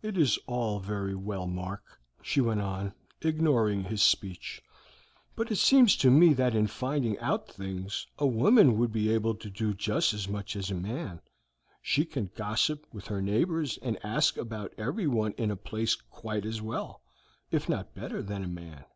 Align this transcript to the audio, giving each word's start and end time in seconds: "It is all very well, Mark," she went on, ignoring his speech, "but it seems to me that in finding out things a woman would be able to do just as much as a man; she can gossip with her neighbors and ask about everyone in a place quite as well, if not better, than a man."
"It 0.00 0.16
is 0.16 0.38
all 0.46 0.78
very 0.78 1.14
well, 1.14 1.46
Mark," 1.46 2.00
she 2.22 2.40
went 2.40 2.62
on, 2.62 2.94
ignoring 3.20 3.84
his 3.84 4.02
speech, 4.02 4.62
"but 5.36 5.50
it 5.52 5.56
seems 5.58 5.96
to 5.98 6.10
me 6.10 6.32
that 6.32 6.54
in 6.54 6.66
finding 6.66 7.18
out 7.18 7.46
things 7.48 8.06
a 8.18 8.26
woman 8.26 8.78
would 8.78 8.90
be 8.90 9.12
able 9.12 9.34
to 9.34 9.50
do 9.50 9.74
just 9.74 10.14
as 10.14 10.26
much 10.26 10.56
as 10.56 10.70
a 10.70 10.74
man; 10.74 11.20
she 11.82 12.06
can 12.06 12.30
gossip 12.34 12.86
with 12.90 13.08
her 13.08 13.20
neighbors 13.20 13.78
and 13.82 14.02
ask 14.02 14.38
about 14.38 14.72
everyone 14.78 15.32
in 15.32 15.50
a 15.50 15.56
place 15.56 15.94
quite 15.94 16.46
as 16.46 16.62
well, 16.62 17.02
if 17.50 17.68
not 17.68 17.94
better, 17.94 18.22
than 18.22 18.42
a 18.42 18.48
man." 18.48 18.86